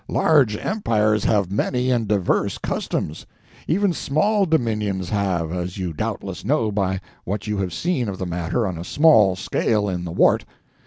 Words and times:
Large 0.09 0.57
empires 0.57 1.25
have 1.25 1.51
many 1.51 1.91
and 1.91 2.07
diverse 2.07 2.57
customs. 2.57 3.27
Even 3.67 3.93
small 3.93 4.47
dominions 4.47 5.11
have, 5.11 5.53
as 5.53 5.77
you 5.77 5.93
doubtless 5.93 6.43
know 6.43 6.71
by 6.71 6.99
what 7.23 7.45
you 7.45 7.59
have 7.59 7.71
seen 7.71 8.09
of 8.09 8.17
the 8.17 8.25
matter 8.25 8.65
on 8.65 8.79
a 8.79 8.83
small 8.83 9.35
scale 9.35 9.87
in 9.87 10.03
the 10.03 10.11
Wart. 10.11 10.43